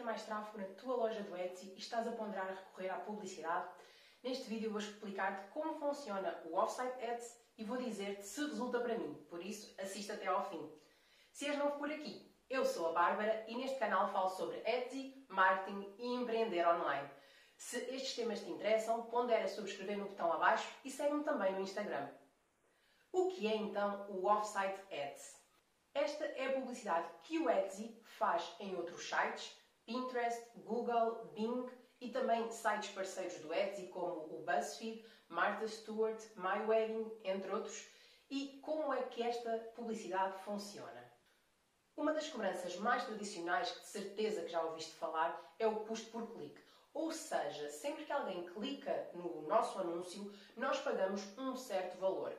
ter 0.00 0.04
mais 0.04 0.22
tráfego 0.22 0.58
na 0.58 0.74
tua 0.74 0.96
loja 0.96 1.22
do 1.22 1.36
Etsy 1.36 1.74
e 1.74 1.78
estás 1.78 2.08
a 2.08 2.12
ponderar 2.12 2.48
a 2.48 2.54
recorrer 2.54 2.88
à 2.88 2.98
publicidade? 3.00 3.68
Neste 4.22 4.48
vídeo 4.48 4.70
vou 4.70 4.78
explicar-te 4.78 5.50
como 5.50 5.74
funciona 5.74 6.40
o 6.46 6.56
Offsite 6.56 7.04
Ads 7.04 7.38
e 7.58 7.64
vou 7.64 7.76
dizer-te 7.76 8.22
se 8.22 8.40
resulta 8.40 8.80
para 8.80 8.96
mim, 8.96 9.14
por 9.28 9.44
isso 9.44 9.74
assista 9.78 10.14
até 10.14 10.26
ao 10.26 10.48
fim. 10.48 10.72
Se 11.30 11.46
és 11.46 11.58
novo 11.58 11.78
por 11.78 11.90
aqui, 11.90 12.34
eu 12.48 12.64
sou 12.64 12.88
a 12.88 12.92
Bárbara 12.92 13.44
e 13.46 13.54
neste 13.56 13.78
canal 13.78 14.10
falo 14.10 14.30
sobre 14.30 14.62
Etsy, 14.64 15.26
marketing 15.28 15.94
e 15.98 16.14
empreender 16.14 16.66
online. 16.66 17.10
Se 17.58 17.76
estes 17.94 18.14
temas 18.14 18.40
te 18.40 18.48
interessam, 18.48 19.02
pondera 19.02 19.48
subscrever 19.48 19.98
no 19.98 20.06
botão 20.06 20.32
abaixo 20.32 20.66
e 20.82 20.90
segue-me 20.90 21.24
também 21.24 21.52
no 21.52 21.60
Instagram. 21.60 22.08
O 23.12 23.28
que 23.28 23.46
é 23.46 23.54
então 23.54 24.06
o 24.08 24.26
Offsite 24.26 24.80
Ads? 24.90 25.40
Esta 25.92 26.24
é 26.24 26.46
a 26.46 26.52
publicidade 26.54 27.06
que 27.24 27.38
o 27.38 27.50
Etsy 27.50 28.00
faz 28.02 28.54
em 28.60 28.76
outros 28.76 29.06
sites, 29.06 29.59
Pinterest, 29.90 30.40
Google, 30.64 31.32
Bing 31.34 31.68
e 32.00 32.10
também 32.10 32.48
sites 32.48 32.90
parceiros 32.90 33.40
do 33.40 33.52
Etsy 33.52 33.88
como 33.88 34.36
o 34.36 34.44
BuzzFeed, 34.46 35.04
Martha 35.28 35.66
Stewart, 35.66 36.22
MyWedding, 36.36 37.10
entre 37.24 37.52
outros. 37.52 37.88
E 38.30 38.60
como 38.62 38.94
é 38.94 39.02
que 39.02 39.20
esta 39.20 39.50
publicidade 39.74 40.38
funciona? 40.44 41.12
Uma 41.96 42.12
das 42.12 42.28
cobranças 42.28 42.76
mais 42.76 43.04
tradicionais, 43.04 43.72
que 43.72 43.80
de 43.80 43.88
certeza 43.88 44.42
que 44.42 44.52
já 44.52 44.62
ouviste 44.62 44.92
falar, 44.92 45.56
é 45.58 45.66
o 45.66 45.80
custo 45.80 46.08
por 46.12 46.30
clique. 46.34 46.62
Ou 46.94 47.10
seja, 47.10 47.68
sempre 47.70 48.04
que 48.04 48.12
alguém 48.12 48.46
clica 48.46 49.10
no 49.12 49.42
nosso 49.48 49.76
anúncio, 49.80 50.32
nós 50.56 50.78
pagamos 50.78 51.20
um 51.36 51.56
certo 51.56 51.98
valor. 51.98 52.32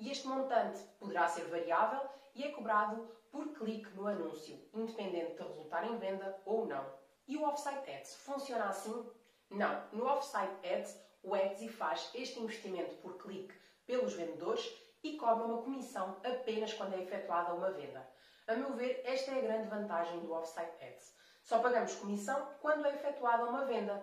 E 0.00 0.10
este 0.10 0.26
montante 0.26 0.80
poderá 0.98 1.28
ser 1.28 1.44
variável 1.44 2.08
e 2.34 2.42
é 2.42 2.50
cobrado 2.52 3.06
por 3.30 3.52
clique 3.52 3.90
no 3.90 4.06
anúncio, 4.06 4.58
independente 4.72 5.34
de 5.34 5.42
resultar 5.42 5.84
em 5.84 5.98
venda 5.98 6.40
ou 6.46 6.66
não. 6.66 6.86
E 7.28 7.36
o 7.36 7.46
Offsite 7.46 7.90
Ads 7.90 8.14
funciona 8.16 8.64
assim? 8.64 9.06
Não. 9.50 9.86
No 9.92 10.06
Offsite 10.06 10.66
Ads, 10.66 10.98
o 11.22 11.36
Etsy 11.36 11.68
faz 11.68 12.10
este 12.14 12.40
investimento 12.40 12.94
por 13.02 13.18
clique 13.18 13.54
pelos 13.86 14.14
vendedores 14.14 14.74
e 15.02 15.18
cobra 15.18 15.44
uma 15.44 15.62
comissão 15.62 16.16
apenas 16.24 16.72
quando 16.72 16.94
é 16.94 17.02
efetuada 17.02 17.52
uma 17.52 17.70
venda. 17.70 18.08
A 18.48 18.54
meu 18.54 18.72
ver, 18.72 19.02
esta 19.04 19.32
é 19.32 19.38
a 19.38 19.42
grande 19.42 19.68
vantagem 19.68 20.18
do 20.20 20.32
Offsite 20.32 20.82
Ads. 20.82 21.14
Só 21.42 21.58
pagamos 21.58 21.94
comissão 21.96 22.48
quando 22.62 22.86
é 22.86 22.94
efetuada 22.94 23.44
uma 23.44 23.66
venda. 23.66 24.02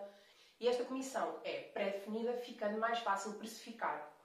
E 0.60 0.68
esta 0.68 0.86
comissão 0.86 1.40
é 1.44 1.64
pré-definida, 1.74 2.34
ficando 2.34 2.78
mais 2.78 3.00
fácil 3.00 3.34
precificar. 3.34 4.16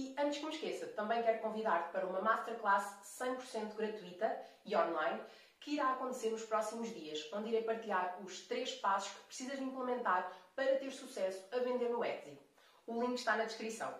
E 0.00 0.14
antes 0.16 0.38
que 0.38 0.46
me 0.46 0.54
esqueça, 0.54 0.86
também 0.86 1.22
quero 1.22 1.42
convidar-te 1.42 1.92
para 1.92 2.06
uma 2.06 2.22
masterclass 2.22 2.86
100% 3.20 3.74
gratuita 3.74 4.42
e 4.64 4.74
online 4.74 5.20
que 5.60 5.74
irá 5.74 5.92
acontecer 5.92 6.30
nos 6.30 6.42
próximos 6.42 6.88
dias, 6.88 7.30
onde 7.34 7.50
irei 7.50 7.64
partilhar 7.64 8.18
os 8.24 8.40
três 8.46 8.74
passos 8.76 9.12
que 9.12 9.24
precisas 9.24 9.58
de 9.58 9.64
implementar 9.64 10.32
para 10.56 10.78
ter 10.78 10.90
sucesso 10.90 11.44
a 11.52 11.58
vender 11.58 11.90
no 11.90 12.02
Etsy. 12.02 12.40
O 12.86 12.98
link 12.98 13.18
está 13.18 13.36
na 13.36 13.44
descrição. 13.44 13.94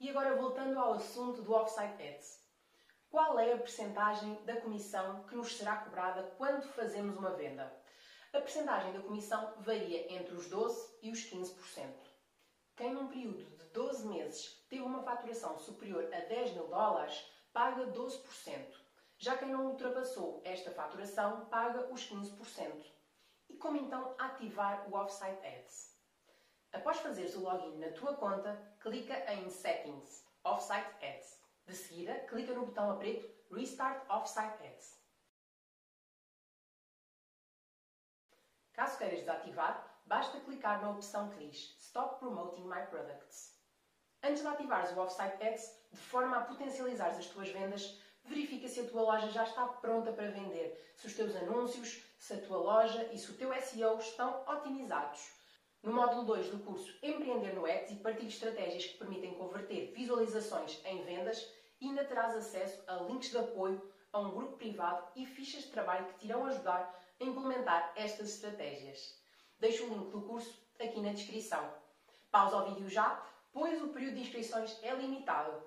E 0.00 0.08
agora 0.08 0.34
voltando 0.34 0.78
ao 0.78 0.94
assunto 0.94 1.42
do 1.42 1.52
Offsite 1.52 2.02
Ads. 2.02 2.40
Qual 3.10 3.38
é 3.38 3.52
a 3.52 3.58
percentagem 3.58 4.34
da 4.46 4.62
comissão 4.62 5.24
que 5.24 5.36
nos 5.36 5.58
será 5.58 5.76
cobrada 5.76 6.22
quando 6.38 6.66
fazemos 6.68 7.18
uma 7.18 7.34
venda? 7.34 7.70
A 8.32 8.40
percentagem 8.40 8.94
da 8.94 9.00
comissão 9.00 9.52
varia 9.58 10.10
entre 10.10 10.34
os 10.34 10.48
12% 10.48 10.74
e 11.02 11.10
os 11.10 11.30
15%. 11.30 11.52
Quem 12.76 12.94
num 12.94 13.08
período 13.08 13.59
12 14.00 14.08
meses 14.08 14.64
teve 14.68 14.82
uma 14.82 15.02
faturação 15.02 15.58
superior 15.58 16.04
a 16.14 16.20
10 16.20 16.52
mil 16.52 16.68
dólares, 16.68 17.30
paga 17.52 17.86
12%. 17.92 18.74
Já 19.18 19.36
quem 19.36 19.48
não 19.50 19.66
ultrapassou 19.66 20.40
esta 20.44 20.70
faturação, 20.70 21.44
paga 21.46 21.92
os 21.92 22.08
15%. 22.08 22.86
E 23.50 23.56
como 23.56 23.76
então 23.76 24.14
ativar 24.18 24.88
o 24.88 24.96
Offsite 24.96 25.46
Ads? 25.46 25.98
Após 26.72 26.98
fazeres 27.00 27.34
o 27.34 27.40
login 27.40 27.78
na 27.78 27.90
tua 27.90 28.14
conta, 28.14 28.56
clica 28.80 29.14
em 29.34 29.50
Settings, 29.50 30.24
Offsite 30.44 31.04
Ads. 31.04 31.38
De 31.66 31.74
seguida, 31.74 32.20
clica 32.20 32.54
no 32.54 32.66
botão 32.66 32.92
a 32.92 32.96
preto 32.96 33.28
Restart 33.52 34.08
Offsite 34.08 34.66
Ads. 34.66 34.98
Caso 38.72 38.96
queiras 38.96 39.20
desativar, 39.20 40.00
basta 40.06 40.40
clicar 40.40 40.80
na 40.80 40.90
opção 40.90 41.28
que 41.30 41.50
diz 41.50 41.76
Stop 41.78 42.18
Promoting 42.18 42.64
My 42.66 42.86
Products. 42.86 43.59
Antes 44.22 44.42
de 44.42 44.48
ativares 44.48 44.94
o 44.94 45.00
Offsite 45.00 45.42
Ads, 45.42 45.74
de 45.92 45.98
forma 45.98 46.36
a 46.36 46.42
potencializar 46.42 47.08
as 47.08 47.26
tuas 47.26 47.48
vendas, 47.48 47.98
verifica 48.24 48.68
se 48.68 48.80
a 48.80 48.84
tua 48.84 49.00
loja 49.00 49.30
já 49.30 49.44
está 49.44 49.66
pronta 49.66 50.12
para 50.12 50.30
vender, 50.30 50.78
se 50.94 51.06
os 51.06 51.14
teus 51.14 51.34
anúncios, 51.36 52.02
se 52.18 52.34
a 52.34 52.40
tua 52.40 52.58
loja 52.58 53.08
e 53.12 53.18
se 53.18 53.30
o 53.30 53.34
teu 53.34 53.50
SEO 53.62 53.98
estão 53.98 54.44
otimizados. 54.46 55.32
No 55.82 55.94
módulo 55.94 56.24
2 56.24 56.50
do 56.50 56.58
curso 56.58 56.94
Empreender 57.02 57.54
no 57.54 57.66
Etsy, 57.66 57.96
partilho 57.96 58.28
estratégias 58.28 58.84
que 58.84 58.98
permitem 58.98 59.34
converter 59.38 59.90
visualizações 59.96 60.78
em 60.84 61.02
vendas 61.02 61.50
e 61.80 61.86
ainda 61.86 62.04
terás 62.04 62.36
acesso 62.36 62.82
a 62.86 62.96
links 62.96 63.30
de 63.30 63.38
apoio, 63.38 63.90
a 64.12 64.20
um 64.20 64.32
grupo 64.32 64.58
privado 64.58 65.02
e 65.16 65.24
fichas 65.24 65.62
de 65.62 65.70
trabalho 65.70 66.04
que 66.08 66.18
te 66.18 66.26
irão 66.26 66.44
ajudar 66.44 66.94
a 67.18 67.24
implementar 67.24 67.92
estas 67.96 68.28
estratégias. 68.34 69.18
Deixo 69.58 69.86
o 69.86 69.88
link 69.88 70.10
do 70.10 70.20
curso 70.20 70.62
aqui 70.78 71.00
na 71.00 71.12
descrição. 71.12 71.72
Pausa 72.30 72.58
o 72.58 72.74
vídeo 72.74 72.88
já, 72.90 73.24
pois 73.52 73.82
o 73.82 73.88
período 73.88 74.14
de 74.14 74.22
inscrições 74.22 74.78
é 74.82 74.94
limitado. 74.94 75.62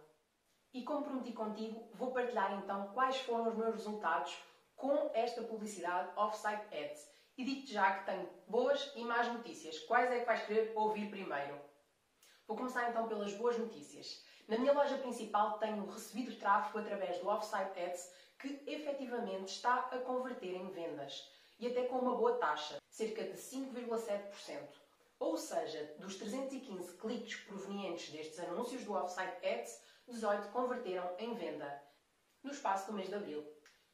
E 0.73 0.83
como 0.83 1.03
prometi 1.03 1.33
contigo, 1.33 1.87
vou 1.93 2.11
partilhar 2.11 2.53
então 2.53 2.91
quais 2.93 3.17
foram 3.17 3.49
os 3.49 3.55
meus 3.55 3.75
resultados 3.75 4.35
com 4.75 5.11
esta 5.13 5.41
publicidade 5.43 6.09
Offsite 6.15 6.65
Ads. 6.75 7.07
E 7.37 7.43
digo-te 7.43 7.73
já 7.73 7.99
que 7.99 8.05
tenho 8.05 8.29
boas 8.47 8.91
e 8.95 9.03
más 9.03 9.27
notícias. 9.27 9.79
Quais 9.79 10.11
é 10.11 10.19
que 10.19 10.25
vais 10.25 10.45
querer 10.45 10.71
ouvir 10.75 11.09
primeiro? 11.09 11.59
Vou 12.47 12.57
começar 12.57 12.89
então 12.89 13.07
pelas 13.07 13.33
boas 13.33 13.57
notícias. 13.57 14.23
Na 14.47 14.57
minha 14.57 14.73
loja 14.73 14.97
principal 14.97 15.57
tenho 15.57 15.85
recebido 15.85 16.35
tráfego 16.37 16.79
através 16.79 17.17
do 17.19 17.27
Offsite 17.27 17.79
Ads 17.79 18.11
que 18.39 18.61
efetivamente 18.67 19.49
está 19.49 19.75
a 19.75 19.99
converter 19.99 20.55
em 20.55 20.69
vendas 20.71 21.31
e 21.59 21.67
até 21.67 21.83
com 21.83 21.99
uma 21.99 22.15
boa 22.15 22.37
taxa, 22.37 22.77
cerca 22.89 23.23
de 23.23 23.37
5,7%. 23.37 24.82
Ou 25.23 25.37
seja, 25.37 25.95
dos 25.99 26.17
315 26.17 26.97
cliques 26.97 27.35
provenientes 27.45 28.09
destes 28.11 28.39
anúncios 28.39 28.83
do 28.83 28.91
Offsite 28.91 29.37
Ads, 29.41 29.81
18 30.05 30.49
converteram 30.49 31.15
em 31.17 31.33
venda 31.33 31.81
no 32.43 32.51
espaço 32.51 32.87
do 32.87 32.93
mês 32.93 33.07
de 33.07 33.15
abril. 33.15 33.41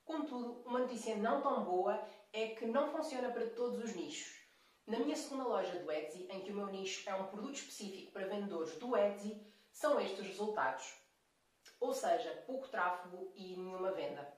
Contudo, 0.03 0.63
uma 0.65 0.79
notícia 0.79 1.15
não 1.15 1.39
tão 1.39 1.63
boa 1.63 2.03
é 2.33 2.47
que 2.47 2.65
não 2.65 2.91
funciona 2.91 3.29
para 3.29 3.47
todos 3.51 3.77
os 3.83 3.95
nichos. 3.95 4.39
Na 4.87 4.97
minha 4.97 5.15
segunda 5.15 5.43
loja 5.43 5.77
do 5.77 5.91
Etsy, 5.91 6.27
em 6.31 6.41
que 6.41 6.51
o 6.51 6.55
meu 6.55 6.65
nicho 6.65 7.07
é 7.07 7.13
um 7.13 7.27
produto 7.27 7.57
específico 7.57 8.11
para 8.11 8.27
vendedores 8.27 8.75
do 8.79 8.97
Etsy, 8.97 9.39
são 9.71 10.01
estes 10.01 10.21
os 10.21 10.25
resultados. 10.25 10.95
Ou 11.79 11.93
seja, 11.93 12.43
pouco 12.47 12.67
tráfego 12.69 13.31
e 13.35 13.55
nenhuma 13.55 13.91
venda. 13.91 14.35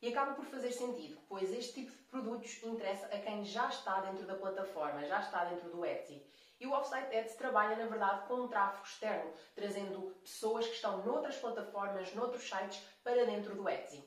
E 0.00 0.08
acaba 0.08 0.34
por 0.34 0.44
fazer 0.44 0.70
sentido, 0.70 1.18
pois 1.28 1.52
este 1.52 1.74
tipo 1.74 1.90
de 1.90 1.98
produtos 2.04 2.62
interessa 2.62 3.06
a 3.06 3.18
quem 3.18 3.44
já 3.44 3.68
está 3.68 4.00
dentro 4.00 4.26
da 4.26 4.36
plataforma, 4.36 5.04
já 5.04 5.20
está 5.20 5.44
dentro 5.46 5.70
do 5.70 5.84
Etsy. 5.84 6.24
E 6.60 6.66
o 6.66 6.72
Offsite 6.72 7.16
Ads 7.16 7.34
trabalha, 7.34 7.76
na 7.76 7.86
verdade, 7.86 8.26
com 8.26 8.34
um 8.34 8.48
tráfego 8.48 8.84
externo, 8.84 9.32
trazendo 9.54 10.16
pessoas 10.22 10.66
que 10.66 10.74
estão 10.74 11.04
noutras 11.04 11.36
plataformas, 11.36 12.14
noutros 12.14 12.48
sites, 12.48 12.80
para 13.02 13.24
dentro 13.26 13.54
do 13.54 13.68
Etsy. 13.68 14.04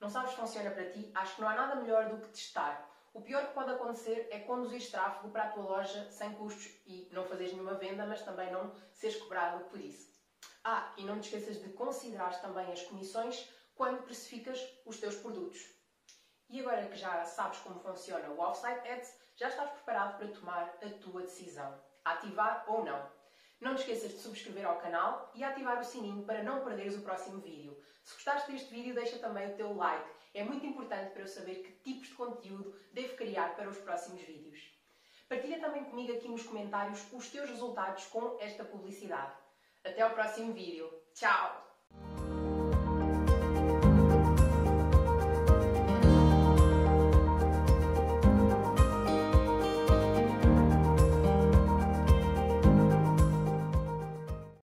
Não 0.00 0.08
sabes 0.08 0.30
se 0.30 0.36
funciona 0.36 0.70
para 0.70 0.90
ti? 0.90 1.10
Acho 1.14 1.34
que 1.34 1.40
não 1.40 1.48
há 1.48 1.54
nada 1.54 1.76
melhor 1.76 2.08
do 2.08 2.18
que 2.22 2.28
testar. 2.28 2.88
O 3.12 3.20
pior 3.20 3.48
que 3.48 3.54
pode 3.54 3.70
acontecer 3.70 4.28
é 4.30 4.38
conduzir 4.40 4.90
tráfego 4.90 5.30
para 5.30 5.44
a 5.44 5.50
tua 5.50 5.64
loja 5.64 6.10
sem 6.10 6.32
custos 6.34 6.70
e 6.86 7.08
não 7.12 7.24
fazeres 7.24 7.52
nenhuma 7.52 7.74
venda, 7.74 8.06
mas 8.06 8.22
também 8.22 8.50
não 8.52 8.72
seres 8.92 9.16
cobrado 9.16 9.64
por 9.64 9.80
isso. 9.80 10.08
Ah, 10.62 10.92
e 10.96 11.04
não 11.04 11.18
te 11.18 11.34
esqueças 11.34 11.60
de 11.60 11.70
considerar 11.70 12.40
também 12.40 12.70
as 12.70 12.82
comissões 12.82 13.48
quando 13.78 14.02
precificas 14.02 14.60
os 14.84 14.98
teus 14.98 15.14
produtos. 15.14 15.64
E 16.50 16.60
agora 16.60 16.88
que 16.88 16.96
já 16.96 17.24
sabes 17.24 17.60
como 17.60 17.78
funciona 17.78 18.28
o 18.28 18.40
Offsite 18.40 18.88
Ads, 18.88 19.14
já 19.36 19.48
estás 19.48 19.70
preparado 19.70 20.18
para 20.18 20.28
tomar 20.28 20.76
a 20.82 20.90
tua 21.00 21.22
decisão, 21.22 21.80
ativar 22.04 22.64
ou 22.66 22.84
não. 22.84 23.10
Não 23.60 23.76
te 23.76 23.80
esqueças 23.80 24.10
de 24.10 24.18
subscrever 24.18 24.66
ao 24.66 24.80
canal 24.80 25.30
e 25.34 25.44
ativar 25.44 25.78
o 25.78 25.84
sininho 25.84 26.24
para 26.24 26.42
não 26.42 26.64
perderes 26.64 26.96
o 26.96 27.02
próximo 27.02 27.40
vídeo. 27.40 27.80
Se 28.02 28.14
gostaste 28.14 28.50
deste 28.50 28.70
vídeo, 28.70 28.94
deixa 28.94 29.18
também 29.18 29.52
o 29.52 29.56
teu 29.56 29.72
like. 29.74 30.10
É 30.34 30.42
muito 30.42 30.66
importante 30.66 31.12
para 31.12 31.22
eu 31.22 31.28
saber 31.28 31.62
que 31.62 31.72
tipos 31.82 32.08
de 32.08 32.14
conteúdo 32.14 32.74
devo 32.92 33.16
criar 33.16 33.54
para 33.54 33.68
os 33.68 33.78
próximos 33.78 34.22
vídeos. 34.22 34.58
Partilha 35.28 35.60
também 35.60 35.84
comigo 35.84 36.12
aqui 36.12 36.26
nos 36.26 36.42
comentários 36.42 37.06
os 37.12 37.28
teus 37.30 37.48
resultados 37.48 38.06
com 38.06 38.38
esta 38.40 38.64
publicidade. 38.64 39.36
Até 39.84 40.02
ao 40.02 40.10
próximo 40.10 40.52
vídeo. 40.52 40.90
Tchau! 41.14 41.67